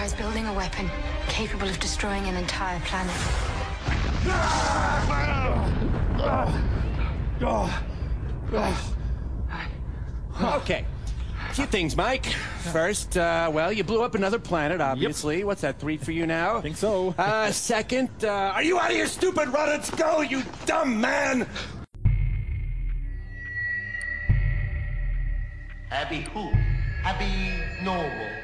Empire 0.00 0.06
is 0.06 0.14
building 0.14 0.46
a 0.46 0.54
weapon 0.54 0.90
capable 1.28 1.68
of 1.68 1.78
destroying 1.78 2.24
an 2.24 2.34
entire 2.34 2.80
planet. 2.80 3.14
Okay. 10.62 10.86
A 11.50 11.54
few 11.54 11.66
things, 11.66 11.96
Mike. 11.98 12.24
First, 12.72 13.18
uh, 13.18 13.50
well, 13.52 13.70
you 13.70 13.84
blew 13.84 14.02
up 14.02 14.14
another 14.14 14.38
planet, 14.38 14.80
obviously. 14.80 15.44
What's 15.44 15.60
that, 15.60 15.78
three 15.78 15.98
for 15.98 16.12
you 16.12 16.26
now? 16.26 16.56
I 16.56 16.60
think 16.62 16.78
so. 16.78 17.14
Uh, 17.18 17.52
second, 17.52 18.08
uh, 18.24 18.52
are 18.54 18.62
you 18.62 18.78
out 18.78 18.90
of 18.90 18.96
your 18.96 19.06
stupid 19.06 19.50
run 19.50 19.68
and 19.68 19.98
go, 19.98 20.22
you 20.22 20.42
dumb 20.64 20.98
man? 20.98 21.46
Happy 25.90 26.22
who? 26.32 26.48
Happy 27.02 27.84
normal. 27.84 28.39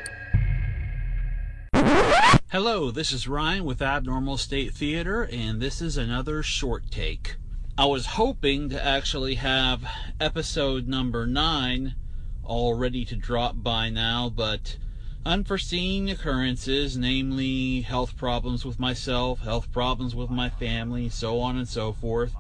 Hello, 2.52 2.92
this 2.92 3.10
is 3.10 3.26
Ryan 3.26 3.64
with 3.64 3.82
Abnormal 3.82 4.38
State 4.38 4.72
Theater, 4.72 5.24
and 5.32 5.60
this 5.60 5.82
is 5.82 5.96
another 5.96 6.44
short 6.44 6.92
take. 6.92 7.34
I 7.76 7.86
was 7.86 8.06
hoping 8.06 8.68
to 8.68 8.80
actually 8.80 9.34
have 9.34 9.84
episode 10.20 10.86
number 10.86 11.26
9 11.26 11.96
all 12.44 12.74
ready 12.74 13.04
to 13.06 13.16
drop 13.16 13.64
by 13.64 13.90
now, 13.90 14.28
but 14.28 14.76
unforeseen 15.24 16.08
occurrences, 16.08 16.96
namely 16.96 17.80
health 17.80 18.16
problems 18.16 18.64
with 18.64 18.78
myself, 18.78 19.40
health 19.40 19.72
problems 19.72 20.14
with 20.14 20.30
my 20.30 20.48
family, 20.48 21.08
so 21.08 21.40
on 21.40 21.56
and 21.56 21.66
so 21.66 21.92
forth. 21.92 22.32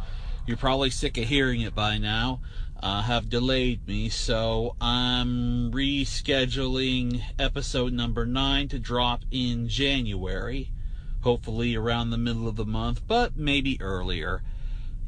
You're 0.46 0.56
probably 0.56 0.90
sick 0.90 1.18
of 1.18 1.24
hearing 1.24 1.62
it 1.62 1.74
by 1.74 1.98
now. 1.98 2.38
Uh, 2.82 3.02
have 3.02 3.30
delayed 3.30 3.86
me, 3.86 4.08
so 4.08 4.76
I'm 4.80 5.72
rescheduling 5.72 7.22
episode 7.38 7.92
number 7.92 8.26
9 8.26 8.68
to 8.68 8.78
drop 8.78 9.22
in 9.30 9.68
January. 9.68 10.70
Hopefully 11.22 11.74
around 11.74 12.10
the 12.10 12.18
middle 12.18 12.46
of 12.46 12.56
the 12.56 12.66
month, 12.66 13.02
but 13.06 13.36
maybe 13.36 13.80
earlier. 13.80 14.42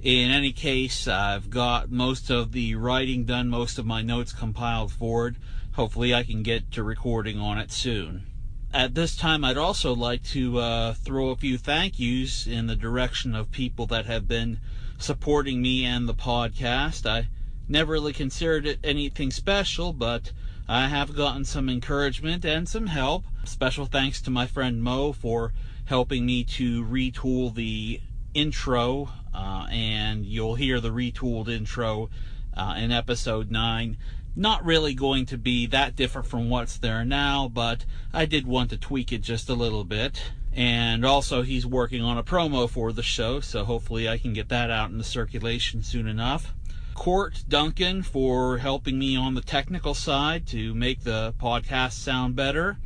In 0.03 0.31
any 0.31 0.53
case, 0.53 1.07
I've 1.07 1.51
got 1.51 1.91
most 1.91 2.31
of 2.31 2.53
the 2.53 2.75
writing 2.75 3.25
done, 3.25 3.49
most 3.49 3.79
of 3.79 3.87
my 3.87 4.01
notes 4.01 4.33
compiled 4.33 4.91
forward. 4.91 5.37
Hopefully, 5.73 6.15
I 6.15 6.23
can 6.23 6.43
get 6.43 6.71
to 6.73 6.83
recording 6.83 7.39
on 7.39 7.59
it 7.59 7.71
soon. 7.71 8.27
At 8.73 8.95
this 8.95 9.17
time, 9.17 9.45
I'd 9.45 9.57
also 9.57 9.95
like 9.95 10.23
to 10.25 10.59
uh, 10.59 10.95
throw 10.95 11.31
a 11.31 11.37
few 11.37 11.59
thank 11.59 11.99
yous 11.99 12.47
in 12.47 12.67
the 12.67 12.77
direction 12.77 13.35
of 13.35 13.51
people 13.51 13.87
that 13.87 14.07
have 14.07 14.27
been 14.27 14.61
supporting 14.99 15.61
me 15.63 15.85
and 15.85 16.09
the 16.09 16.15
podcast. 16.15 17.05
I 17.05 17.29
never 17.69 17.93
really 17.93 18.13
considered 18.13 18.67
it 18.67 18.79
anything 18.83 19.31
special, 19.31 19.93
but 19.93 20.33
I 20.69 20.89
have 20.89 21.17
gotten 21.17 21.45
some 21.45 21.69
encouragement 21.69 22.45
and 22.45 22.69
some 22.69 22.89
help. 22.89 23.25
Special 23.45 23.87
thanks 23.87 24.21
to 24.23 24.31
my 24.31 24.47
friend 24.47 24.83
Mo 24.83 25.13
for 25.13 25.53
helping 25.87 26.27
me 26.27 26.45
to 26.45 26.85
retool 26.85 27.55
the 27.55 28.01
intro, 28.35 29.09
uh, 29.35 29.67
and 29.71 30.27
you'll 30.27 30.57
hear 30.57 30.81
the 30.81 30.91
retooled 30.91 31.49
intro 31.49 32.11
uh, 32.55 32.75
in 32.77 32.93
episode 32.93 33.51
9. 33.51 33.97
Not 34.37 34.65
really 34.65 34.95
going 34.95 35.27
to 35.27 35.39
be 35.39 35.67
that 35.67 35.97
different 35.97 36.29
from 36.29 36.51
what's 36.51 36.79
there 36.79 37.05
now, 37.05 37.49
but 37.49 37.85
I 38.13 38.27
did 38.27 38.47
want 38.47 38.71
to 38.71 38.77
tweak 38.77 39.13
it 39.13 39.23
just 39.23 39.49
a 39.49 39.55
little 39.55 39.85
bit. 39.85 40.23
And 40.53 41.05
also, 41.05 41.43
he's 41.43 41.65
working 41.65 42.03
on 42.03 42.19
a 42.19 42.23
promo 42.23 42.69
for 42.69 42.93
the 42.93 43.03
show, 43.03 43.41
so 43.41 43.65
hopefully 43.65 44.09
I 44.09 44.19
can 44.19 44.33
get 44.33 44.49
that 44.49 44.71
out 44.71 44.91
in 44.91 44.99
the 44.99 45.05
circulation 45.05 45.83
soon 45.83 46.07
enough. 46.07 46.55
Court 46.99 47.45
Duncan 47.49 48.03
for 48.03 48.59
helping 48.59 48.99
me 48.99 49.17
on 49.17 49.35
the 49.35 49.41
technical 49.41 49.95
side 49.95 50.49
to 50.49 50.75
make 50.75 51.05
the 51.05 51.33
podcast 51.41 51.93
sound 51.93 52.35
better 52.35 52.77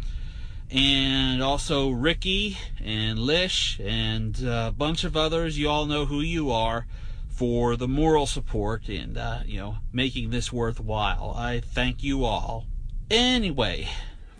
and 0.70 1.42
also 1.42 1.88
Ricky 1.88 2.58
and 2.78 3.18
Lish 3.18 3.80
and 3.82 4.38
a 4.44 4.70
bunch 4.70 5.04
of 5.04 5.16
others. 5.16 5.58
You 5.58 5.70
all 5.70 5.86
know 5.86 6.04
who 6.04 6.20
you 6.20 6.50
are 6.50 6.86
for 7.30 7.74
the 7.74 7.88
moral 7.88 8.26
support 8.26 8.86
and 8.90 9.16
uh, 9.16 9.40
you 9.46 9.58
know 9.58 9.76
making 9.94 10.28
this 10.28 10.52
worthwhile. 10.52 11.32
I 11.34 11.60
thank 11.60 12.02
you 12.02 12.26
all. 12.26 12.66
Anyway, 13.10 13.88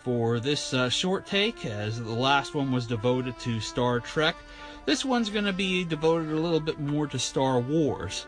for 0.05 0.39
this 0.39 0.75
uh, 0.75 0.91
short 0.91 1.27
take, 1.27 1.65
as 1.65 1.99
the 1.99 2.13
last 2.13 2.55
one 2.55 2.73
was 2.73 2.87
devoted 2.87 3.39
to 3.39 3.59
Star 3.59 4.01
Trek, 4.01 4.37
this 4.85 5.03
one's 5.03 5.31
going 5.31 5.47
to 5.47 5.53
be 5.55 5.83
devoted 5.83 6.31
a 6.31 6.41
little 6.41 6.61
bit 6.61 6.79
more 6.79 7.07
to 7.07 7.19
Star 7.19 7.59
Wars. 7.59 8.27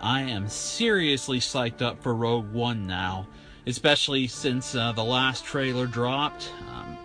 I 0.00 0.22
am 0.22 0.48
seriously 0.48 1.40
psyched 1.40 1.82
up 1.82 2.02
for 2.02 2.14
Rogue 2.14 2.52
One 2.52 2.86
now, 2.86 3.26
especially 3.66 4.26
since 4.26 4.74
uh, 4.74 4.92
the 4.92 5.04
last 5.04 5.44
trailer 5.44 5.86
dropped. 5.86 6.52
Um, 6.70 6.98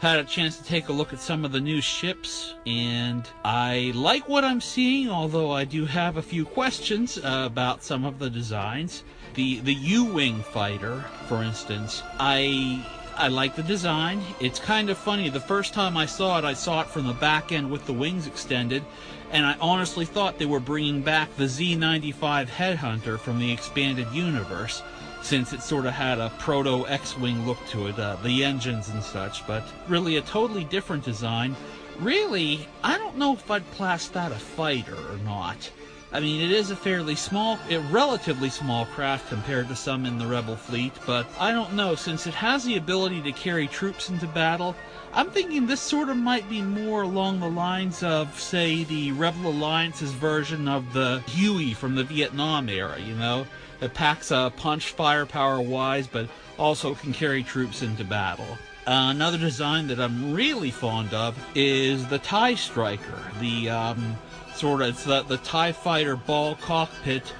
had 0.00 0.18
a 0.18 0.24
chance 0.24 0.56
to 0.56 0.64
take 0.64 0.88
a 0.88 0.92
look 0.92 1.12
at 1.12 1.20
some 1.20 1.44
of 1.44 1.52
the 1.52 1.60
new 1.60 1.82
ships, 1.82 2.54
and 2.66 3.28
I 3.44 3.92
like 3.94 4.28
what 4.28 4.44
I'm 4.44 4.62
seeing, 4.62 5.10
although 5.10 5.50
I 5.50 5.64
do 5.64 5.84
have 5.84 6.16
a 6.16 6.22
few 6.22 6.46
questions 6.46 7.18
uh, 7.18 7.44
about 7.44 7.82
some 7.82 8.06
of 8.06 8.18
the 8.18 8.30
designs. 8.30 9.04
The 9.34 9.60
the 9.60 9.74
U-wing 9.74 10.42
fighter, 10.42 11.04
for 11.28 11.42
instance, 11.42 12.02
I 12.18 12.84
I 13.20 13.28
like 13.28 13.54
the 13.54 13.62
design. 13.62 14.22
It's 14.40 14.58
kind 14.58 14.88
of 14.88 14.96
funny. 14.96 15.28
The 15.28 15.40
first 15.40 15.74
time 15.74 15.94
I 15.94 16.06
saw 16.06 16.38
it, 16.38 16.44
I 16.46 16.54
saw 16.54 16.80
it 16.80 16.86
from 16.86 17.06
the 17.06 17.12
back 17.12 17.52
end 17.52 17.70
with 17.70 17.84
the 17.84 17.92
wings 17.92 18.26
extended, 18.26 18.82
and 19.30 19.44
I 19.44 19.56
honestly 19.60 20.06
thought 20.06 20.38
they 20.38 20.46
were 20.46 20.58
bringing 20.58 21.02
back 21.02 21.36
the 21.36 21.44
Z95 21.44 22.46
Headhunter 22.46 23.18
from 23.18 23.38
the 23.38 23.52
expanded 23.52 24.10
universe 24.10 24.82
since 25.20 25.52
it 25.52 25.60
sort 25.60 25.84
of 25.84 25.92
had 25.92 26.18
a 26.18 26.32
proto 26.38 26.88
X-wing 26.88 27.46
look 27.46 27.58
to 27.68 27.88
it, 27.88 27.98
uh, 27.98 28.16
the 28.24 28.42
engines 28.42 28.88
and 28.88 29.02
such, 29.02 29.46
but 29.46 29.64
really 29.86 30.16
a 30.16 30.22
totally 30.22 30.64
different 30.64 31.04
design. 31.04 31.54
Really, 31.98 32.66
I 32.82 32.96
don't 32.96 33.18
know 33.18 33.34
if 33.34 33.50
I'd 33.50 33.70
class 33.72 34.08
that 34.08 34.32
a 34.32 34.36
fighter 34.36 34.96
or 34.96 35.18
not. 35.18 35.70
I 36.12 36.18
mean, 36.18 36.40
it 36.40 36.50
is 36.50 36.72
a 36.72 36.76
fairly 36.76 37.14
small, 37.14 37.58
a 37.68 37.78
relatively 37.78 38.50
small 38.50 38.84
craft 38.86 39.28
compared 39.28 39.68
to 39.68 39.76
some 39.76 40.04
in 40.04 40.18
the 40.18 40.26
Rebel 40.26 40.56
fleet, 40.56 40.92
but 41.06 41.24
I 41.38 41.52
don't 41.52 41.74
know, 41.74 41.94
since 41.94 42.26
it 42.26 42.34
has 42.34 42.64
the 42.64 42.76
ability 42.76 43.22
to 43.22 43.32
carry 43.32 43.68
troops 43.68 44.10
into 44.10 44.26
battle, 44.26 44.74
I'm 45.12 45.30
thinking 45.30 45.66
this 45.66 45.80
sort 45.80 46.08
of 46.08 46.16
might 46.16 46.48
be 46.50 46.62
more 46.62 47.02
along 47.02 47.38
the 47.38 47.48
lines 47.48 48.02
of, 48.02 48.40
say, 48.40 48.82
the 48.82 49.12
Rebel 49.12 49.50
Alliance's 49.50 50.10
version 50.10 50.66
of 50.66 50.92
the 50.92 51.20
Huey 51.28 51.74
from 51.74 51.94
the 51.94 52.04
Vietnam 52.04 52.68
era, 52.68 52.98
you 52.98 53.14
know? 53.14 53.46
It 53.80 53.94
packs 53.94 54.32
a 54.32 54.52
punch 54.56 54.90
firepower 54.90 55.60
wise, 55.60 56.08
but 56.08 56.28
also 56.58 56.94
can 56.94 57.12
carry 57.12 57.44
troops 57.44 57.82
into 57.82 58.04
battle. 58.04 58.58
Uh, 58.86 59.10
another 59.10 59.38
design 59.38 59.86
that 59.88 60.00
I'm 60.00 60.32
really 60.32 60.70
fond 60.70 61.14
of 61.14 61.38
is 61.54 62.06
the 62.08 62.18
TIE 62.18 62.54
Striker. 62.54 63.18
The 63.38 63.70
um, 63.70 64.16
sort 64.54 64.82
of 64.82 64.88
it's 64.88 65.04
the, 65.04 65.22
the 65.22 65.38
TIE 65.38 65.72
Fighter 65.72 66.16
ball 66.16 66.54
cockpit, 66.56 67.32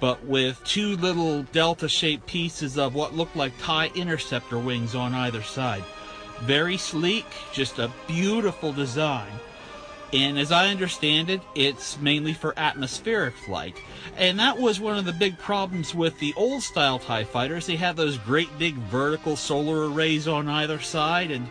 but 0.00 0.24
with 0.24 0.62
two 0.64 0.96
little 0.96 1.42
delta 1.44 1.88
shaped 1.88 2.26
pieces 2.26 2.78
of 2.78 2.94
what 2.94 3.14
look 3.14 3.34
like 3.34 3.58
TIE 3.58 3.90
Interceptor 3.94 4.58
wings 4.58 4.94
on 4.94 5.14
either 5.14 5.42
side. 5.42 5.84
Very 6.42 6.76
sleek, 6.76 7.26
just 7.52 7.78
a 7.78 7.90
beautiful 8.06 8.72
design. 8.72 9.32
And 10.12 10.38
as 10.38 10.52
I 10.52 10.68
understand 10.68 11.28
it, 11.28 11.42
it's 11.54 11.98
mainly 11.98 12.32
for 12.32 12.54
atmospheric 12.56 13.36
flight. 13.36 13.76
And 14.16 14.38
that 14.38 14.56
was 14.58 14.80
one 14.80 14.96
of 14.96 15.04
the 15.04 15.12
big 15.12 15.38
problems 15.38 15.94
with 15.94 16.18
the 16.18 16.32
old 16.34 16.62
style 16.62 16.98
TIE 16.98 17.24
fighters. 17.24 17.66
They 17.66 17.76
had 17.76 17.96
those 17.96 18.16
great 18.16 18.58
big 18.58 18.74
vertical 18.74 19.36
solar 19.36 19.90
arrays 19.90 20.26
on 20.26 20.48
either 20.48 20.80
side, 20.80 21.30
and 21.30 21.50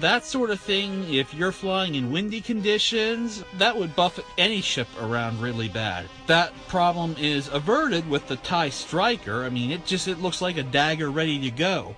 that 0.00 0.24
sort 0.24 0.50
of 0.50 0.60
thing, 0.60 1.12
if 1.12 1.34
you're 1.34 1.52
flying 1.52 1.94
in 1.94 2.12
windy 2.12 2.40
conditions, 2.40 3.44
that 3.58 3.76
would 3.76 3.96
buffet 3.96 4.24
any 4.36 4.60
ship 4.60 4.88
around 5.00 5.40
really 5.40 5.68
bad. 5.68 6.06
That 6.26 6.52
problem 6.68 7.16
is 7.18 7.48
averted 7.48 8.08
with 8.08 8.28
the 8.28 8.36
TIE 8.36 8.70
Striker. 8.70 9.44
I 9.44 9.48
mean, 9.48 9.70
it 9.70 9.86
just 9.86 10.08
it 10.08 10.20
looks 10.20 10.40
like 10.40 10.56
a 10.56 10.62
dagger 10.62 11.10
ready 11.10 11.38
to 11.40 11.50
go. 11.50 11.96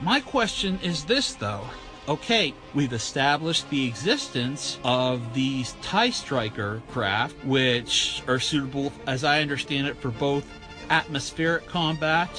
My 0.00 0.20
question 0.20 0.78
is 0.82 1.04
this 1.04 1.34
though 1.34 1.66
okay, 2.08 2.52
we've 2.74 2.92
established 2.92 3.70
the 3.70 3.86
existence 3.86 4.80
of 4.82 5.32
these 5.32 5.76
TIE 5.80 6.10
Striker 6.10 6.82
craft, 6.90 7.36
which 7.44 8.22
are 8.26 8.40
suitable, 8.40 8.92
as 9.06 9.22
I 9.22 9.40
understand 9.40 9.86
it, 9.86 9.96
for 9.96 10.10
both 10.10 10.44
atmospheric 10.90 11.66
combat 11.66 12.30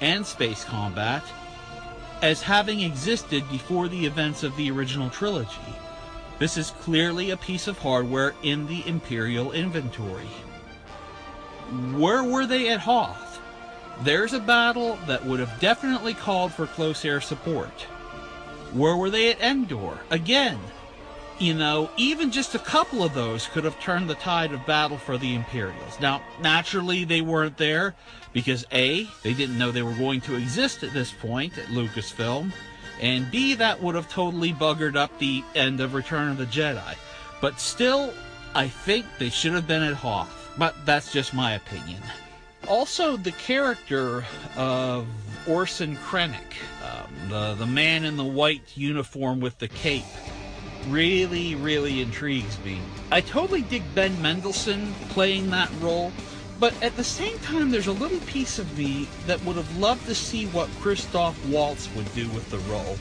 and 0.00 0.26
space 0.26 0.64
combat, 0.64 1.22
as 2.22 2.42
having 2.42 2.80
existed 2.80 3.44
before 3.50 3.88
the 3.88 4.06
events 4.06 4.42
of 4.42 4.56
the 4.56 4.70
original 4.70 5.10
trilogy. 5.10 5.74
This 6.38 6.56
is 6.56 6.70
clearly 6.82 7.30
a 7.30 7.36
piece 7.36 7.66
of 7.66 7.78
hardware 7.78 8.34
in 8.42 8.66
the 8.66 8.86
Imperial 8.86 9.52
inventory. 9.52 10.28
Where 11.94 12.22
were 12.22 12.46
they 12.46 12.68
at 12.68 12.80
Hoth? 12.80 13.40
There's 14.02 14.34
a 14.34 14.40
battle 14.40 14.98
that 15.06 15.24
would 15.24 15.40
have 15.40 15.58
definitely 15.60 16.14
called 16.14 16.52
for 16.52 16.66
close 16.66 17.04
air 17.04 17.20
support. 17.20 17.82
Where 18.72 18.96
were 18.96 19.10
they 19.10 19.30
at 19.30 19.40
Endor? 19.40 19.98
Again, 20.10 20.58
you 21.38 21.54
know, 21.54 21.90
even 21.96 22.30
just 22.30 22.54
a 22.54 22.58
couple 22.58 23.02
of 23.02 23.14
those 23.14 23.46
could 23.48 23.64
have 23.64 23.78
turned 23.80 24.08
the 24.08 24.14
tide 24.14 24.52
of 24.52 24.64
battle 24.66 24.96
for 24.96 25.18
the 25.18 25.34
Imperials. 25.34 26.00
Now, 26.00 26.22
naturally, 26.40 27.04
they 27.04 27.20
weren't 27.20 27.56
there 27.56 27.94
because 28.32 28.64
A, 28.72 29.08
they 29.22 29.34
didn't 29.34 29.58
know 29.58 29.70
they 29.70 29.82
were 29.82 29.92
going 29.94 30.20
to 30.22 30.34
exist 30.36 30.82
at 30.82 30.92
this 30.92 31.12
point 31.12 31.58
at 31.58 31.66
Lucasfilm, 31.66 32.52
And 33.00 33.30
B, 33.30 33.54
that 33.54 33.82
would 33.82 33.94
have 33.94 34.08
totally 34.08 34.52
buggered 34.52 34.96
up 34.96 35.18
the 35.18 35.44
end 35.54 35.80
of 35.80 35.94
Return 35.94 36.30
of 36.30 36.38
the 36.38 36.46
Jedi. 36.46 36.94
But 37.40 37.60
still, 37.60 38.12
I 38.54 38.68
think 38.68 39.04
they 39.18 39.28
should 39.28 39.52
have 39.52 39.66
been 39.66 39.82
at 39.82 39.94
Hoth. 39.94 40.54
But 40.58 40.74
that's 40.86 41.12
just 41.12 41.34
my 41.34 41.52
opinion. 41.52 42.00
Also, 42.66 43.16
the 43.16 43.32
character 43.32 44.24
of 44.56 45.06
Orson 45.46 45.96
Krennic, 45.96 46.56
um, 46.82 47.28
the, 47.28 47.54
the 47.54 47.66
man 47.66 48.04
in 48.04 48.16
the 48.16 48.24
white 48.24 48.76
uniform 48.76 49.40
with 49.40 49.58
the 49.58 49.68
cape, 49.68 50.04
really, 50.88 51.54
really 51.54 52.00
intrigues 52.00 52.58
me. 52.64 52.80
I 53.10 53.20
totally 53.20 53.62
dig 53.62 53.82
Ben 53.94 54.20
Mendelsohn 54.20 54.92
playing 55.10 55.50
that 55.50 55.70
role, 55.80 56.12
but 56.58 56.74
at 56.82 56.96
the 56.96 57.04
same 57.04 57.38
time, 57.40 57.70
there's 57.70 57.86
a 57.86 57.92
little 57.92 58.20
piece 58.20 58.58
of 58.58 58.78
me 58.78 59.08
that 59.26 59.42
would 59.44 59.56
have 59.56 59.78
loved 59.78 60.06
to 60.06 60.14
see 60.14 60.46
what 60.46 60.68
Christoph 60.80 61.36
Waltz 61.48 61.88
would 61.94 62.12
do 62.14 62.28
with 62.30 62.50
the 62.50 62.58
role. 62.70 62.96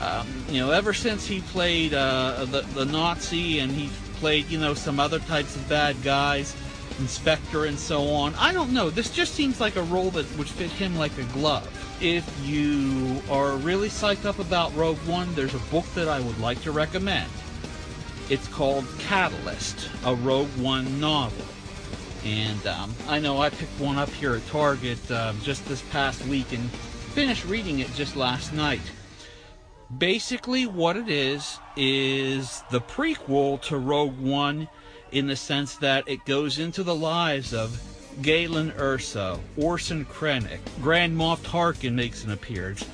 Um, 0.00 0.26
you 0.48 0.60
know, 0.60 0.70
ever 0.70 0.92
since 0.92 1.26
he 1.26 1.40
played 1.40 1.94
uh, 1.94 2.44
the, 2.46 2.60
the 2.60 2.84
Nazi 2.84 3.60
and 3.60 3.72
he 3.72 3.88
played, 4.16 4.48
you 4.48 4.58
know, 4.58 4.74
some 4.74 5.00
other 5.00 5.18
types 5.20 5.56
of 5.56 5.68
bad 5.68 6.00
guys, 6.02 6.54
Inspector 7.00 7.64
and 7.64 7.78
so 7.78 8.08
on, 8.10 8.34
I 8.36 8.52
don't 8.52 8.72
know. 8.72 8.90
This 8.90 9.10
just 9.10 9.34
seems 9.34 9.60
like 9.60 9.76
a 9.76 9.82
role 9.82 10.10
that 10.10 10.38
would 10.38 10.48
fit 10.48 10.70
him 10.70 10.96
like 10.96 11.16
a 11.18 11.24
glove. 11.32 11.83
If 12.00 12.28
you 12.44 13.22
are 13.30 13.56
really 13.56 13.88
psyched 13.88 14.26
up 14.26 14.38
about 14.38 14.74
Rogue 14.74 14.98
One, 15.06 15.32
there's 15.34 15.54
a 15.54 15.70
book 15.70 15.84
that 15.94 16.08
I 16.08 16.20
would 16.20 16.38
like 16.40 16.60
to 16.62 16.72
recommend. 16.72 17.30
It's 18.28 18.48
called 18.48 18.84
Catalyst, 18.98 19.88
a 20.04 20.14
Rogue 20.14 20.48
One 20.58 20.98
novel. 21.00 21.44
And 22.24 22.66
um, 22.66 22.94
I 23.06 23.20
know 23.20 23.38
I 23.38 23.50
picked 23.50 23.78
one 23.78 23.96
up 23.96 24.08
here 24.08 24.34
at 24.34 24.46
Target 24.48 24.98
uh, 25.10 25.34
just 25.42 25.66
this 25.66 25.82
past 25.82 26.24
week 26.26 26.52
and 26.52 26.68
finished 26.70 27.44
reading 27.44 27.78
it 27.78 27.92
just 27.94 28.16
last 28.16 28.52
night. 28.52 28.80
Basically, 29.96 30.66
what 30.66 30.96
it 30.96 31.08
is, 31.08 31.58
is 31.76 32.62
the 32.70 32.80
prequel 32.80 33.60
to 33.62 33.78
Rogue 33.78 34.18
One 34.18 34.68
in 35.12 35.26
the 35.28 35.36
sense 35.36 35.76
that 35.76 36.08
it 36.08 36.24
goes 36.24 36.58
into 36.58 36.82
the 36.82 36.94
lives 36.94 37.54
of 37.54 37.80
Galen 38.22 38.70
Erso, 38.72 39.40
Orson 39.56 40.04
Krennic, 40.04 40.60
Grand 40.80 41.16
Moff 41.16 41.38
Tarkin 41.40 41.94
makes 41.94 42.24
an 42.24 42.30
appearance. 42.30 42.84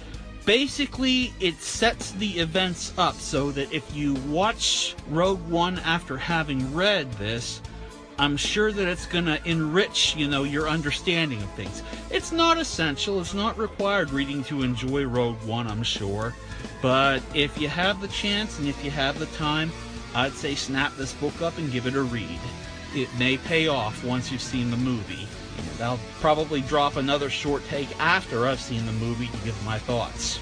Basically, 0.47 1.33
it 1.41 1.61
sets 1.61 2.13
the 2.13 2.39
events 2.41 2.93
up 2.97 3.15
so 3.17 3.51
that 3.53 3.73
if 3.73 3.95
you 3.95 4.15
watch 4.15 4.97
Rogue 5.09 5.47
One 5.49 5.79
after 5.81 6.17
having 6.17 6.75
read 6.75 7.13
this, 7.15 7.61
I'm 8.19 8.37
sure 8.37 8.73
that 8.73 8.89
it's 8.89 9.07
going 9.07 9.27
to 9.27 9.41
enrich, 9.49 10.15
you 10.17 10.29
know, 10.29 10.45
your 10.45 10.69
understanding 10.69 11.43
of 11.43 11.51
things. 11.53 11.83
It's 12.11 12.33
not 12.33 12.59
essential, 12.59 13.21
it's 13.21 13.35
not 13.35 13.57
required 13.57 14.11
reading 14.11 14.45
to 14.45 14.63
enjoy 14.63 15.05
Rogue 15.05 15.43
One, 15.45 15.67
I'm 15.67 15.83
sure. 15.83 16.35
But 16.83 17.23
if 17.35 17.59
you 17.59 17.69
have 17.69 18.01
the 18.01 18.09
chance 18.09 18.59
and 18.59 18.69
if 18.69 18.85
you 18.85 18.91
have 18.91 19.19
the 19.19 19.27
time, 19.27 19.73
I'd 20.15 20.33
say 20.33 20.55
snap 20.55 20.97
this 20.97 21.13
book 21.15 21.41
up 21.41 21.57
and 21.59 21.71
give 21.71 21.87
it 21.87 21.95
a 21.95 22.03
read. 22.03 22.41
It 22.95 23.09
may 23.19 23.37
pay 23.37 23.69
off 23.69 24.05
once 24.05 24.33
you've 24.33 24.43
seen 24.43 24.71
the 24.71 24.77
movie. 24.77 25.29
And 25.59 25.83
I'll 25.83 26.01
probably 26.21 26.61
drop 26.63 26.97
another 26.97 27.31
short 27.31 27.67
take 27.69 27.89
after 28.01 28.47
I've 28.47 28.61
seen 28.61 28.87
the 28.87 28.93
movie 28.93 29.29
to 29.29 29.37
give 29.45 29.65
my 29.65 29.79
thoughts. 29.79 30.41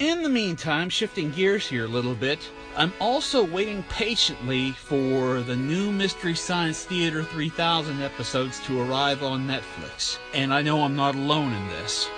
In 0.00 0.22
the 0.22 0.28
meantime, 0.28 0.88
shifting 0.88 1.30
gears 1.30 1.68
here 1.68 1.84
a 1.84 1.88
little 1.88 2.16
bit, 2.16 2.40
I'm 2.76 2.92
also 3.00 3.44
waiting 3.44 3.84
patiently 3.84 4.72
for 4.72 5.40
the 5.42 5.54
new 5.54 5.92
Mystery 5.92 6.34
Science 6.34 6.84
Theater 6.84 7.22
3000 7.22 8.02
episodes 8.02 8.58
to 8.66 8.80
arrive 8.80 9.22
on 9.22 9.46
Netflix. 9.46 10.18
And 10.32 10.52
I 10.52 10.62
know 10.62 10.82
I'm 10.82 10.96
not 10.96 11.14
alone 11.14 11.52
in 11.52 11.68
this. 11.68 12.08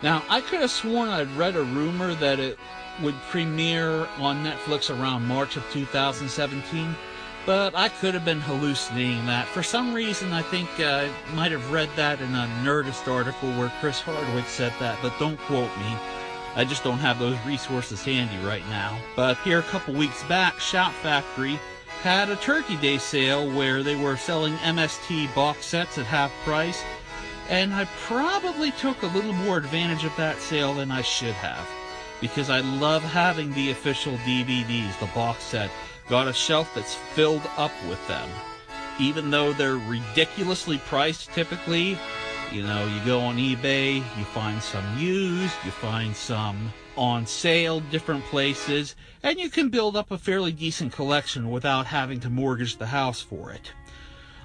Now, 0.00 0.22
I 0.28 0.40
could 0.42 0.60
have 0.60 0.70
sworn 0.70 1.08
I'd 1.08 1.34
read 1.36 1.56
a 1.56 1.64
rumor 1.64 2.14
that 2.14 2.38
it 2.38 2.56
would 3.02 3.16
premiere 3.30 4.06
on 4.18 4.44
Netflix 4.44 4.88
around 4.88 5.26
March 5.26 5.56
of 5.56 5.68
2017, 5.72 6.94
but 7.46 7.74
I 7.74 7.88
could 7.88 8.14
have 8.14 8.24
been 8.24 8.40
hallucinating 8.40 9.26
that. 9.26 9.46
For 9.46 9.62
some 9.62 9.92
reason, 9.92 10.32
I 10.32 10.42
think 10.42 10.68
uh, 10.80 11.08
I 11.08 11.34
might 11.34 11.52
have 11.52 11.72
read 11.72 11.90
that 11.96 12.20
in 12.20 12.34
a 12.34 12.48
Nerdist 12.62 13.06
article 13.12 13.50
where 13.52 13.72
Chris 13.80 14.00
Hardwick 14.00 14.46
said 14.46 14.72
that, 14.80 14.98
but 15.02 15.18
don't 15.18 15.38
quote 15.40 15.76
me. 15.78 15.96
I 16.56 16.64
just 16.64 16.84
don't 16.84 16.98
have 16.98 17.18
those 17.18 17.36
resources 17.44 18.04
handy 18.04 18.38
right 18.46 18.66
now. 18.68 18.98
But 19.16 19.36
here 19.38 19.58
a 19.58 19.62
couple 19.62 19.94
weeks 19.94 20.22
back, 20.24 20.58
Shout 20.60 20.92
Factory 20.92 21.58
had 22.02 22.28
a 22.28 22.36
Turkey 22.36 22.76
Day 22.76 22.98
sale 22.98 23.50
where 23.50 23.82
they 23.82 23.96
were 23.96 24.16
selling 24.16 24.54
MST 24.56 25.34
box 25.34 25.66
sets 25.66 25.98
at 25.98 26.06
half 26.06 26.32
price, 26.44 26.82
and 27.48 27.74
I 27.74 27.86
probably 28.02 28.70
took 28.72 29.02
a 29.02 29.08
little 29.08 29.32
more 29.32 29.58
advantage 29.58 30.04
of 30.04 30.16
that 30.16 30.38
sale 30.38 30.74
than 30.74 30.90
I 30.90 31.02
should 31.02 31.34
have. 31.34 31.68
Because 32.20 32.50
I 32.50 32.60
love 32.60 33.02
having 33.02 33.52
the 33.52 33.70
official 33.70 34.16
DVDs, 34.18 34.98
the 35.00 35.06
box 35.06 35.42
set. 35.42 35.70
Got 36.08 36.28
a 36.28 36.32
shelf 36.32 36.70
that's 36.74 36.94
filled 36.94 37.48
up 37.56 37.72
with 37.88 38.06
them. 38.08 38.28
Even 39.00 39.30
though 39.30 39.52
they're 39.52 39.76
ridiculously 39.76 40.78
priced 40.78 41.32
typically, 41.32 41.98
you 42.52 42.62
know, 42.62 42.86
you 42.86 43.00
go 43.06 43.20
on 43.20 43.36
eBay, 43.36 43.96
you 43.96 44.24
find 44.24 44.62
some 44.62 44.98
used, 44.98 45.56
you 45.64 45.70
find 45.70 46.14
some 46.14 46.72
on 46.96 47.26
sale, 47.26 47.80
different 47.80 48.24
places, 48.26 48.94
and 49.22 49.38
you 49.40 49.48
can 49.48 49.70
build 49.70 49.96
up 49.96 50.10
a 50.10 50.18
fairly 50.18 50.52
decent 50.52 50.92
collection 50.92 51.50
without 51.50 51.86
having 51.86 52.20
to 52.20 52.30
mortgage 52.30 52.76
the 52.76 52.86
house 52.86 53.20
for 53.20 53.50
it. 53.50 53.72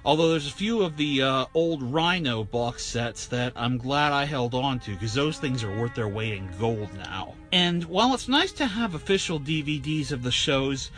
Although 0.05 0.29
there's 0.29 0.47
a 0.47 0.51
few 0.51 0.81
of 0.81 0.95
the 0.95 1.21
uh, 1.21 1.45
old 1.53 1.83
Rhino 1.83 2.45
box 2.45 2.85
sets 2.85 3.25
that 3.27 3.51
I'm 3.55 3.77
glad 3.77 4.13
I 4.13 4.23
held 4.23 4.55
on 4.55 4.79
to 4.79 4.91
because 4.91 5.13
those 5.13 5.37
things 5.37 5.63
are 5.63 5.79
worth 5.79 5.93
their 5.93 6.07
weight 6.07 6.33
in 6.33 6.49
gold 6.57 6.89
now. 6.95 7.35
And 7.51 7.83
while 7.83 8.13
it's 8.13 8.29
nice 8.29 8.53
to 8.53 8.65
have 8.65 8.95
official 8.95 9.39
DVDs 9.39 10.11
of 10.11 10.23
the 10.23 10.31
shows, 10.31 10.89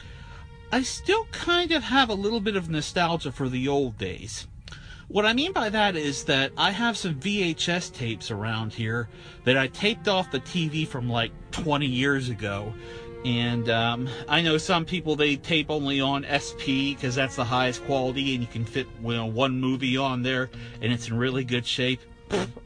I 0.73 0.83
still 0.83 1.25
kind 1.33 1.73
of 1.73 1.83
have 1.83 2.09
a 2.09 2.13
little 2.13 2.39
bit 2.39 2.55
of 2.55 2.69
nostalgia 2.69 3.33
for 3.33 3.49
the 3.49 3.67
old 3.67 3.97
days. 3.97 4.47
What 5.09 5.25
I 5.25 5.33
mean 5.33 5.51
by 5.51 5.67
that 5.67 5.97
is 5.97 6.23
that 6.25 6.53
I 6.57 6.71
have 6.71 6.95
some 6.95 7.15
VHS 7.15 7.93
tapes 7.93 8.31
around 8.31 8.71
here 8.71 9.09
that 9.43 9.57
I 9.57 9.67
taped 9.67 10.07
off 10.07 10.31
the 10.31 10.39
TV 10.39 10.87
from 10.87 11.09
like 11.09 11.33
20 11.51 11.85
years 11.85 12.29
ago. 12.29 12.73
And 13.25 13.69
um, 13.69 14.07
I 14.29 14.41
know 14.41 14.57
some 14.57 14.85
people 14.85 15.17
they 15.17 15.35
tape 15.35 15.69
only 15.69 15.99
on 15.99 16.23
SP 16.23 16.95
because 16.95 17.15
that's 17.15 17.35
the 17.35 17.43
highest 17.43 17.83
quality, 17.83 18.33
and 18.33 18.41
you 18.41 18.47
can 18.47 18.63
fit 18.63 18.87
you 19.03 19.13
know, 19.13 19.25
one 19.25 19.59
movie 19.59 19.97
on 19.97 20.23
there, 20.23 20.49
and 20.81 20.93
it's 20.93 21.09
in 21.09 21.17
really 21.17 21.43
good 21.43 21.65
shape. 21.65 21.99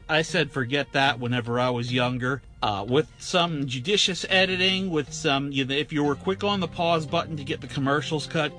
I 0.08 0.22
said 0.22 0.52
forget 0.52 0.92
that 0.92 1.18
whenever 1.18 1.58
I 1.58 1.70
was 1.70 1.92
younger. 1.92 2.42
Uh, 2.62 2.84
with 2.88 3.08
some 3.18 3.66
judicious 3.66 4.24
editing, 4.28 4.90
with 4.90 5.12
some, 5.12 5.52
you 5.52 5.64
know, 5.64 5.74
if 5.74 5.92
you 5.92 6.02
were 6.04 6.14
quick 6.14 6.44
on 6.44 6.60
the 6.60 6.68
pause 6.68 7.06
button 7.06 7.36
to 7.36 7.44
get 7.44 7.60
the 7.60 7.66
commercials 7.66 8.26
cut, 8.26 8.52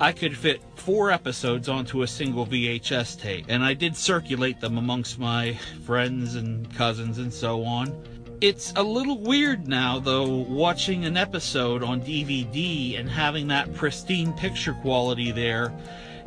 I 0.00 0.12
could 0.12 0.36
fit 0.36 0.62
four 0.76 1.10
episodes 1.10 1.68
onto 1.68 2.02
a 2.02 2.06
single 2.06 2.46
VHS 2.46 3.20
tape, 3.20 3.46
and 3.48 3.64
I 3.64 3.74
did 3.74 3.96
circulate 3.96 4.60
them 4.60 4.78
amongst 4.78 5.18
my 5.18 5.54
friends 5.84 6.34
and 6.34 6.72
cousins 6.74 7.18
and 7.18 7.32
so 7.32 7.64
on. 7.64 7.94
It's 8.40 8.72
a 8.74 8.82
little 8.82 9.18
weird 9.18 9.68
now, 9.68 10.00
though, 10.00 10.26
watching 10.26 11.04
an 11.04 11.16
episode 11.16 11.84
on 11.84 12.00
DVD 12.00 12.98
and 12.98 13.08
having 13.08 13.46
that 13.48 13.72
pristine 13.74 14.32
picture 14.32 14.74
quality 14.74 15.30
there 15.30 15.72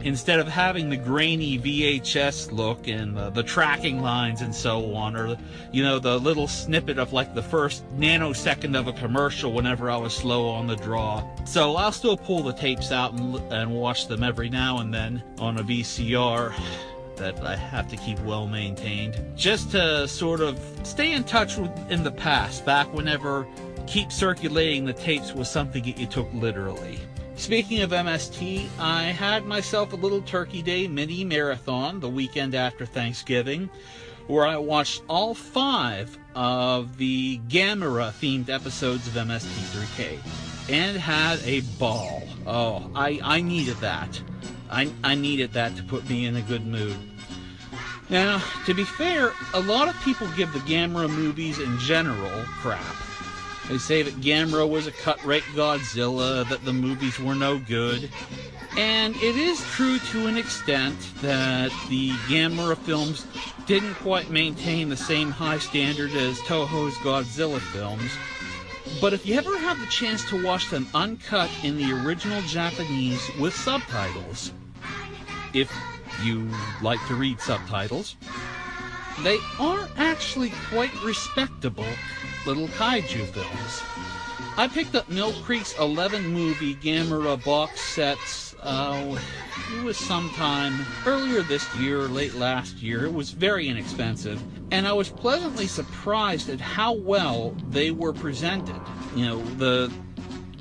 instead 0.02 0.40
of 0.40 0.48
having 0.48 0.90
the 0.90 0.98
grainy 0.98 1.58
VHS 1.60 2.52
look 2.52 2.88
and 2.88 3.16
the, 3.16 3.30
the, 3.30 3.44
tracking 3.44 4.02
lines 4.02 4.42
and 4.42 4.54
so 4.54 4.94
on, 4.96 5.16
or 5.16 5.38
you 5.72 5.84
know 5.84 6.00
the 6.00 6.20
little 6.20 6.48
snippet 6.48 6.98
of 6.98 7.14
like 7.14 7.34
the 7.34 7.44
first 7.44 7.84
nanosecond 7.98 8.78
of 8.78 8.88
a 8.88 8.94
commercial 8.94 9.54
whenever 9.54 9.90
I 9.90 9.98
was 9.98 10.16
slow 10.16 10.50
on 10.50 10.68
the 10.68 10.76
draw. 10.76 11.24
So 11.46 11.76
I'll 11.76 11.92
still 11.92 12.18
pull 12.18 12.44
the 12.44 12.54
tapes 12.54 12.92
out 12.92 13.14
and, 13.14 13.36
and 13.52 13.72
watch 13.72 14.08
them 14.08 14.24
every 14.24 14.50
now 14.50 14.80
and 14.80 14.94
then 14.94 15.24
on 15.40 15.58
a 15.58 15.64
VCR 15.64 16.54
that 17.18 17.44
I 17.46 17.56
have 17.56 17.88
to 17.90 17.98
keep 17.98 18.20
well 18.22 18.48
maintained, 18.48 19.24
just 19.36 19.72
to 19.72 20.08
sort 20.08 20.42
of 20.42 20.60
stay 20.84 21.14
in 21.14 21.24
touch 21.24 21.58
with 21.58 21.72
in 21.90 22.04
the 22.04 22.12
past, 22.12 22.66
back 22.66 22.92
whenever 22.94 23.48
keep 23.88 24.12
circulating 24.12 24.86
the 24.86 24.94
tapes 24.94 25.34
was 25.34 25.50
something 25.50 25.84
that 25.84 25.98
you 25.98 26.08
took 26.08 26.32
literally. 26.34 27.00
Speaking 27.38 27.82
of 27.82 27.92
MST, 27.92 28.68
I 28.80 29.04
had 29.04 29.46
myself 29.46 29.92
a 29.92 29.98
little 29.98 30.22
Turkey 30.22 30.62
Day 30.62 30.88
mini 30.88 31.24
marathon 31.26 32.00
the 32.00 32.10
weekend 32.10 32.56
after 32.56 32.86
Thanksgiving, 32.86 33.70
where 34.28 34.48
I 34.48 34.56
watched 34.56 35.04
all 35.10 35.36
five 35.36 36.18
of 36.34 36.98
the 36.98 37.40
Gamera 37.50 38.12
themed 38.12 38.50
episodes 38.50 39.08
of 39.08 39.14
MST3K 39.14 40.18
and 40.70 40.98
had 40.98 41.40
a 41.44 41.62
ball. 41.78 42.24
Oh, 42.48 42.90
I, 42.96 43.20
I 43.22 43.42
needed 43.42 43.78
that. 43.78 44.20
I, 44.72 44.90
I 45.04 45.16
needed 45.16 45.52
that 45.54 45.76
to 45.76 45.84
put 45.84 46.10
me 46.10 46.26
in 46.26 46.38
a 46.38 46.42
good 46.42 46.66
mood. 46.66 46.98
Now, 48.10 48.42
to 48.66 48.74
be 48.74 48.86
fair, 48.86 49.34
a 49.54 49.60
lot 49.60 49.90
of 49.90 50.02
people 50.04 50.28
give 50.38 50.52
the 50.54 50.60
Gamera 50.60 51.10
movies 51.10 51.60
in 51.60 51.78
general 51.80 52.44
crap. 52.46 52.96
They 53.68 53.80
say 53.80 54.04
that 54.04 54.22
Gamera 54.22 54.70
was 54.70 54.86
a 54.86 54.92
cut-rate 54.92 55.44
Godzilla, 55.56 56.48
that 56.50 56.64
the 56.64 56.74
movies 56.74 57.20
were 57.20 57.34
no 57.34 57.58
good. 57.58 58.10
And 58.78 59.16
it 59.16 59.36
is 59.36 59.64
true 59.72 59.98
to 59.98 60.28
an 60.28 60.38
extent 60.38 60.98
that 61.22 61.72
the 61.90 62.12
Gamera 62.30 62.78
films 62.78 63.26
didn't 63.66 63.96
quite 63.96 64.30
maintain 64.30 64.90
the 64.90 64.98
same 64.98 65.32
high 65.32 65.58
standard 65.58 66.12
as 66.12 66.40
Toho's 66.42 66.96
Godzilla 66.98 67.60
films. 67.60 68.12
But 69.02 69.14
if 69.14 69.26
you 69.26 69.36
ever 69.36 69.58
have 69.58 69.80
the 69.80 69.88
chance 69.88 70.24
to 70.30 70.44
watch 70.44 70.70
them 70.70 70.88
uncut 70.94 71.50
in 71.64 71.78
the 71.78 71.92
original 71.92 72.42
Japanese 72.44 73.32
with 73.40 73.56
subtitles, 73.56 74.52
if 75.54 75.72
you 76.24 76.48
like 76.82 77.06
to 77.08 77.16
read 77.16 77.40
subtitles, 77.40 78.16
they 79.24 79.40
are 79.60 79.88
actually 79.98 80.52
quite 80.70 80.94
respectable 81.04 81.86
little 82.46 82.68
kaiju 82.70 83.26
films. 83.26 83.84
I 84.58 84.68
picked 84.68 84.96
up 84.96 85.10
Mill 85.10 85.34
Creek's 85.44 85.78
11 85.80 86.28
movie 86.28 86.76
Gamera 86.76 87.44
box 87.44 87.82
sets. 87.82 88.56
Uh, 88.62 89.20
it 89.76 89.84
was 89.84 89.98
sometime 89.98 90.86
earlier 91.06 91.42
this 91.42 91.74
year, 91.76 92.02
late 92.02 92.36
last 92.36 92.78
year. 92.78 93.06
It 93.06 93.14
was 93.14 93.32
very 93.32 93.68
inexpensive, 93.68 94.42
and 94.72 94.88
I 94.88 94.94
was 94.94 95.10
pleasantly 95.10 95.68
surprised 95.68 96.50
at 96.50 96.62
how 96.62 96.94
well 96.94 97.56
they 97.70 97.92
were 97.92 98.14
presented. 98.14 98.80
You 99.16 99.26
know, 99.26 99.44
the 99.58 99.92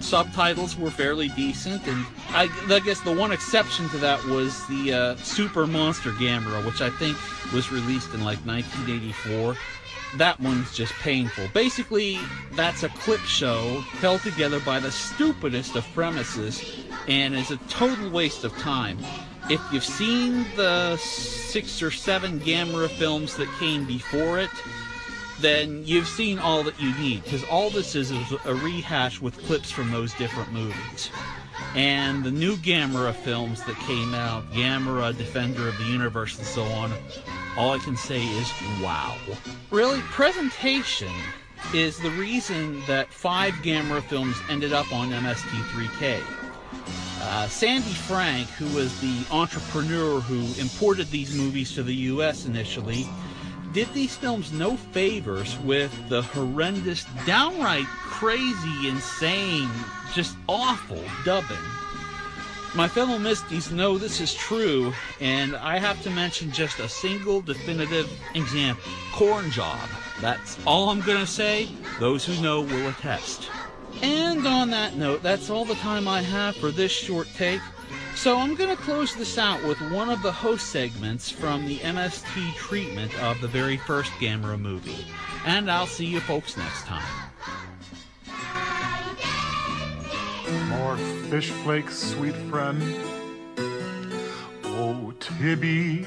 subtitles 0.04 0.76
were 0.76 0.90
fairly 0.90 1.28
decent, 1.30 1.86
and 1.86 2.04
I, 2.28 2.48
I 2.68 2.80
guess 2.80 3.00
the 3.00 3.12
one 3.12 3.32
exception 3.32 3.88
to 3.90 3.98
that 3.98 4.24
was 4.26 4.66
the 4.66 4.92
uh, 4.92 5.16
Super 5.16 5.66
Monster 5.66 6.10
Gamera, 6.12 6.64
which 6.64 6.80
I 6.80 6.90
think 6.90 7.16
was 7.52 7.72
released 7.72 8.12
in 8.14 8.24
like 8.24 8.38
1984 8.46 9.56
that 10.18 10.38
one's 10.40 10.72
just 10.76 10.92
painful. 10.94 11.48
Basically, 11.52 12.18
that's 12.52 12.82
a 12.82 12.88
clip 12.90 13.20
show 13.20 13.80
held 14.00 14.20
together 14.22 14.60
by 14.60 14.78
the 14.78 14.92
stupidest 14.92 15.74
of 15.74 15.84
premises 15.92 16.62
and 17.08 17.34
is 17.34 17.50
a 17.50 17.56
total 17.68 18.10
waste 18.10 18.44
of 18.44 18.56
time. 18.58 18.98
If 19.50 19.60
you've 19.72 19.84
seen 19.84 20.46
the 20.56 20.96
six 20.96 21.82
or 21.82 21.90
seven 21.90 22.40
Gamera 22.40 22.88
films 22.88 23.36
that 23.36 23.48
came 23.58 23.84
before 23.84 24.38
it, 24.38 24.50
then 25.40 25.84
you've 25.84 26.06
seen 26.06 26.38
all 26.38 26.62
that 26.62 26.78
you 26.80 26.92
need 27.02 27.24
because 27.24 27.44
all 27.44 27.70
this 27.70 27.94
is 27.94 28.10
is 28.10 28.32
a 28.44 28.54
rehash 28.54 29.20
with 29.20 29.36
clips 29.46 29.70
from 29.70 29.90
those 29.90 30.14
different 30.14 30.52
movies. 30.52 31.10
And 31.74 32.22
the 32.22 32.30
new 32.30 32.56
Gamera 32.56 33.12
films 33.12 33.64
that 33.64 33.76
came 33.80 34.14
out, 34.14 34.44
Gamera, 34.52 35.16
Defender 35.16 35.68
of 35.68 35.76
the 35.76 35.84
Universe, 35.84 36.38
and 36.38 36.46
so 36.46 36.62
on, 36.62 36.92
all 37.56 37.72
I 37.72 37.78
can 37.78 37.96
say 37.96 38.22
is 38.22 38.52
wow. 38.80 39.16
Really, 39.70 40.02
presentation 40.02 41.10
is 41.72 42.00
the 42.00 42.10
reason 42.10 42.84
that 42.86 43.12
five 43.12 43.54
Gamera 43.54 44.02
films 44.02 44.40
ended 44.48 44.72
up 44.72 44.92
on 44.92 45.08
MST3K. 45.10 46.22
Uh, 47.20 47.48
Sandy 47.48 47.92
Frank, 47.92 48.48
who 48.50 48.66
was 48.76 49.00
the 49.00 49.24
entrepreneur 49.32 50.20
who 50.20 50.60
imported 50.60 51.10
these 51.10 51.36
movies 51.36 51.74
to 51.74 51.82
the 51.82 51.94
US 51.94 52.46
initially, 52.46 53.06
did 53.74 53.92
these 53.92 54.14
films 54.14 54.52
no 54.52 54.76
favors 54.76 55.58
with 55.58 55.92
the 56.08 56.22
horrendous, 56.22 57.04
downright 57.26 57.86
crazy, 57.86 58.88
insane, 58.88 59.68
just 60.14 60.36
awful 60.48 61.02
dubbing. 61.24 61.56
My 62.76 62.86
fellow 62.86 63.18
Misties 63.18 63.72
know 63.72 63.98
this 63.98 64.20
is 64.20 64.32
true, 64.32 64.92
and 65.20 65.56
I 65.56 65.78
have 65.78 66.00
to 66.04 66.10
mention 66.10 66.52
just 66.52 66.78
a 66.78 66.88
single 66.88 67.40
definitive 67.40 68.08
example 68.36 68.90
Corn 69.12 69.50
Job. 69.50 69.88
That's 70.20 70.56
all 70.64 70.88
I'm 70.88 71.00
gonna 71.00 71.26
say. 71.26 71.68
Those 71.98 72.24
who 72.24 72.40
know 72.40 72.60
will 72.60 72.88
attest. 72.88 73.50
And 74.02 74.46
on 74.46 74.70
that 74.70 74.96
note, 74.96 75.22
that's 75.22 75.50
all 75.50 75.64
the 75.64 75.74
time 75.76 76.06
I 76.06 76.22
have 76.22 76.54
for 76.56 76.70
this 76.70 76.92
short 76.92 77.28
take. 77.36 77.60
So 78.14 78.38
I'm 78.38 78.54
going 78.54 78.74
to 78.74 78.82
close 78.82 79.14
this 79.14 79.36
out 79.38 79.62
with 79.64 79.78
one 79.90 80.08
of 80.08 80.22
the 80.22 80.32
host 80.32 80.68
segments 80.68 81.28
from 81.28 81.66
the 81.66 81.78
MST 81.78 82.54
treatment 82.54 83.12
of 83.22 83.38
the 83.40 83.48
very 83.48 83.76
first 83.76 84.12
Gamera 84.12 84.58
movie. 84.58 85.04
And 85.44 85.70
I'll 85.70 85.86
see 85.86 86.06
you 86.06 86.20
folks 86.20 86.56
next 86.56 86.84
time. 86.84 87.02
More 90.68 90.96
fish 91.28 91.50
flakes, 91.50 91.98
sweet 91.98 92.36
friend. 92.48 92.82
Oh, 94.64 95.12
Tibby, 95.20 96.06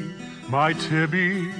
my 0.49 0.73
Tibby, 0.73 1.51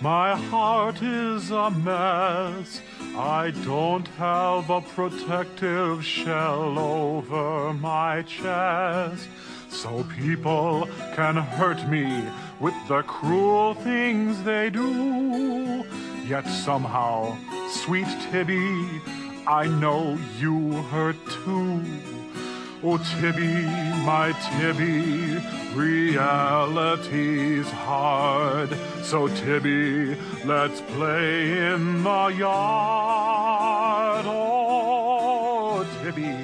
my 0.00 0.36
heart 0.36 1.00
is 1.00 1.50
a 1.50 1.70
mess. 1.70 2.80
I 3.16 3.52
don't 3.64 4.08
have 4.08 4.68
a 4.68 4.80
protective 4.80 6.04
shell 6.04 6.78
over 6.78 7.72
my 7.72 8.22
chest. 8.22 9.28
So 9.72 10.04
people 10.16 10.88
can 11.16 11.34
hurt 11.34 11.88
me 11.88 12.22
with 12.60 12.74
the 12.88 13.02
cruel 13.02 13.74
things 13.74 14.40
they 14.44 14.70
do. 14.70 15.84
Yet 16.24 16.46
somehow, 16.46 17.36
sweet 17.68 18.06
Tibby, 18.30 18.86
I 19.46 19.66
know 19.66 20.18
you 20.38 20.82
hurt 20.82 21.16
too. 21.44 21.82
Oh, 22.84 22.98
Tibby, 22.98 23.64
my 24.04 24.32
Tibby, 24.50 25.40
reality's 25.74 27.70
hard. 27.70 28.76
So, 29.02 29.28
Tibby, 29.28 30.16
let's 30.44 30.80
play 30.80 31.72
in 31.72 32.02
the 32.02 32.26
yard. 32.26 34.26
Oh, 34.28 35.86
Tibby, 36.02 36.36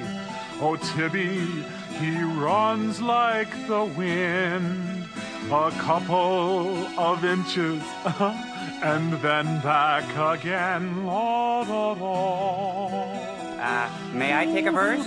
oh, 0.61 0.77
Tibby, 0.77 1.65
he 1.99 2.23
runs 2.23 3.01
like 3.01 3.51
the 3.67 3.83
wind. 3.83 5.07
A 5.51 5.71
couple 5.71 6.85
of 6.99 7.25
inches, 7.25 7.81
and 8.83 9.13
then 9.13 9.45
back 9.61 10.05
again. 10.15 11.05
La, 11.05 11.61
la, 11.61 11.91
la. 11.93 13.29
Uh, 13.59 13.89
may 14.13 14.37
I 14.37 14.45
take 14.45 14.67
a 14.67 14.71
verse? 14.71 15.05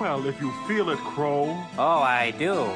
Well, 0.00 0.26
if 0.26 0.40
you 0.40 0.52
feel 0.66 0.90
it, 0.90 0.98
Crow. 0.98 1.56
Oh, 1.78 2.00
I 2.00 2.32
do. 2.32 2.66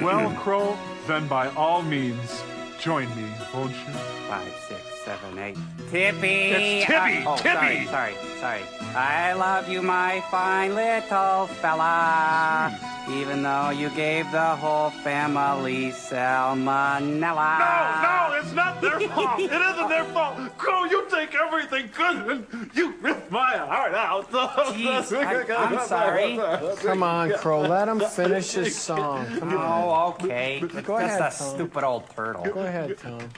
Well, 0.00 0.30
Crow, 0.42 0.76
then 1.06 1.26
by 1.28 1.48
all 1.54 1.82
means, 1.82 2.42
join 2.86 3.08
me, 3.16 3.28
won't 3.52 3.72
you? 3.72 3.92
Five, 4.28 4.54
six, 4.68 4.80
seven, 5.04 5.36
eight. 5.40 5.56
Tippy! 5.90 6.52
It's 6.52 6.86
Tippy! 6.86 7.26
Uh, 7.26 7.32
oh, 7.32 7.36
Tibby. 7.36 7.84
Sorry, 7.86 7.86
sorry, 7.86 8.14
sorry. 8.38 8.62
I 8.94 9.32
love 9.32 9.68
you, 9.68 9.82
my 9.82 10.22
fine 10.30 10.72
little 10.76 11.48
fella. 11.48 12.78
Even 13.08 13.42
though 13.42 13.70
you 13.70 13.88
gave 13.90 14.30
the 14.32 14.56
whole 14.56 14.90
family 14.90 15.90
salmonella. 15.90 17.58
No, 17.58 18.02
no, 18.02 18.40
it's 18.40 18.52
not 18.52 18.80
their 18.80 19.00
fault. 19.08 19.38
It 19.38 19.52
isn't 19.52 19.88
their 19.88 20.04
fault. 20.06 20.36
Crow, 20.58 20.84
you 20.84 21.08
take 21.08 21.34
everything 21.34 21.88
good 21.96 22.46
and 22.50 22.70
you 22.74 22.94
rip 23.00 23.30
my 23.30 23.56
heart 23.56 23.94
out. 23.94 24.30
Jeez, 24.32 25.16
I- 25.16 25.54
I'm 25.54 25.86
sorry. 25.86 26.76
Come 26.78 27.02
on, 27.04 27.30
Crow. 27.34 27.60
Let 27.60 27.88
him 27.88 28.00
finish 28.00 28.52
his 28.52 28.74
song. 28.76 29.26
Come 29.38 29.52
oh, 29.54 29.58
on. 29.58 29.84
Oh, 29.84 30.24
okay. 30.24 30.60
It's 30.62 30.74
Go 30.86 30.98
just 30.98 31.18
ahead, 31.18 31.20
a 31.20 31.36
Tom. 31.36 31.54
stupid 31.54 31.84
old 31.84 32.10
turtle. 32.10 32.44
Go 32.44 32.60
ahead, 32.60 32.98
Tom. 32.98 33.28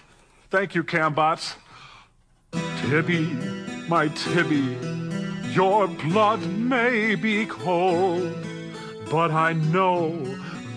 Thank 0.51 0.75
you, 0.75 0.83
Cambots. 0.83 1.57
Tibby, 2.87 3.27
my 3.89 4.09
Tibby, 4.09 4.79
your 5.53 5.89
blood 5.89 6.41
may 6.47 7.15
be 7.15 7.45
cold, 7.45 8.35
but 9.11 9.31
I 9.31 9.53
know 9.55 10.11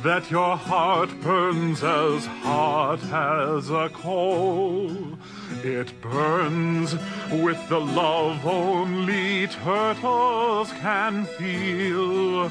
that 0.03 0.31
your 0.31 0.55
heart 0.57 1.09
burns 1.21 1.83
as 1.83 2.25
hot 2.25 3.03
as 3.03 3.69
a 3.69 3.89
coal. 3.93 4.89
It 5.63 6.01
burns 6.01 6.95
with 7.31 7.69
the 7.69 7.79
love 7.79 8.45
only 8.45 9.47
turtles 9.47 10.71
can 10.81 11.25
feel. 11.25 12.49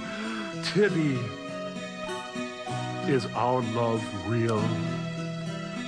Tibby, 0.63 1.19
is 3.09 3.27
our 3.35 3.63
love 3.75 4.05
real? 4.29 4.63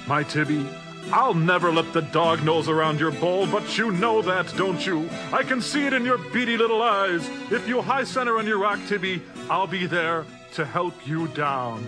My 0.08 0.24
Tibby, 0.24 0.66
I'll 1.10 1.34
never 1.34 1.72
let 1.72 1.92
the 1.92 2.02
dog 2.02 2.44
nose 2.44 2.68
around 2.68 3.00
your 3.00 3.10
bowl, 3.10 3.46
but 3.46 3.76
you 3.76 3.90
know 3.90 4.22
that, 4.22 4.52
don't 4.56 4.86
you? 4.86 5.08
I 5.32 5.42
can 5.42 5.60
see 5.60 5.86
it 5.86 5.92
in 5.92 6.04
your 6.04 6.18
beady 6.18 6.56
little 6.56 6.82
eyes. 6.82 7.28
If 7.50 7.66
you 7.66 7.82
high 7.82 8.04
center 8.04 8.38
on 8.38 8.46
your 8.46 8.58
rock, 8.58 8.78
Tibby, 8.86 9.22
I'll 9.50 9.66
be 9.66 9.86
there 9.86 10.24
to 10.54 10.64
help 10.64 10.94
you 11.06 11.28
down. 11.28 11.84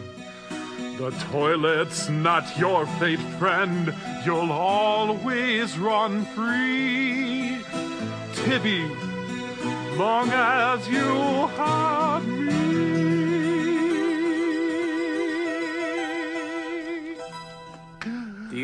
The 0.99 1.11
toilet's 1.33 2.09
not 2.09 2.56
your 2.59 2.87
fate, 2.87 3.21
friend. 3.38 3.94
You'll 4.25 4.52
always 4.52 5.76
run 5.78 6.25
free. 6.26 7.59
Tibby, 8.35 8.88
long 9.97 10.30
as 10.30 10.88
you 10.88 11.47
have 11.56 12.26
me. 12.26 13.54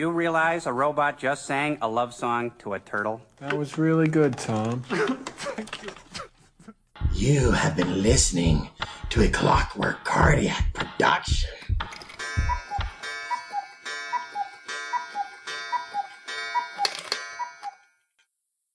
You 0.01 0.11
realize 0.11 0.67
a 0.67 0.73
robot 0.73 1.19
just 1.19 1.45
sang 1.45 1.77
a 1.83 1.89
love 1.89 2.15
song 2.15 2.53
to 2.59 2.73
a 2.73 2.79
turtle? 2.79 3.21
That 3.39 3.53
was 3.53 3.77
really 3.77 4.09
good, 4.09 4.37
Tom. 4.37 4.83
You 7.13 7.51
have 7.51 7.77
been 7.77 8.03
listening 8.03 8.71
to 9.11 9.23
a 9.23 9.29
Clockwork 9.29 10.05
Cardiac 10.05 10.73
production. 10.73 11.51